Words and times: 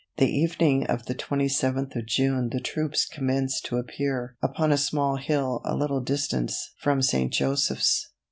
The 0.17 0.25
evening 0.35 0.87
of 0.87 1.05
the 1.05 1.13
27th 1.13 1.95
of 1.95 2.07
June 2.07 2.49
the 2.49 2.59
troops 2.59 3.05
commenced 3.05 3.67
to 3.67 3.77
appear 3.77 4.35
upon 4.41 4.71
a 4.71 4.75
small 4.79 5.17
hill 5.17 5.61
a 5.63 5.75
little 5.75 6.01
distance 6.01 6.71
from 6.79 7.03
St. 7.03 7.31
Joseph's. 7.31 8.09